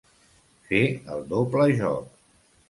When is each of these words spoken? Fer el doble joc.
Fer 0.69 0.79
el 1.17 1.21
doble 1.35 1.69
joc. 1.83 2.09